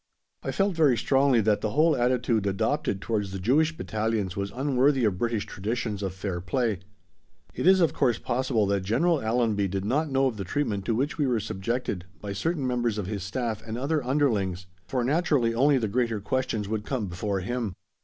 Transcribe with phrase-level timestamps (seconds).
[0.41, 5.05] I felt very strongly that the whole attitude adopted towards the Jewish Battalions was unworthy
[5.05, 6.79] of British traditions of fair play.
[7.53, 10.95] It is of course possible that General Allenby did not know of the treatment to
[10.95, 15.53] which we were subjected by certain members of his Staff and other underlings, for naturally
[15.53, 17.75] only the greater questions would come before him.